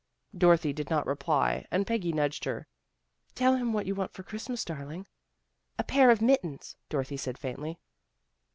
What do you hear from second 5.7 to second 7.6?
A pair of mittens," Dorothy said